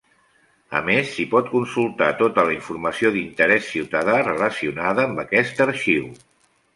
A 0.77 0.79
més, 0.85 1.09
s'hi 1.17 1.25
pot 1.33 1.49
consultar 1.55 2.07
tota 2.21 2.45
la 2.47 2.55
informació 2.55 3.11
d'interès 3.17 3.67
ciutadà 3.75 4.15
relacionada 4.29 5.05
amb 5.09 5.23
aquest 5.25 5.63
Arxiu. 5.67 6.09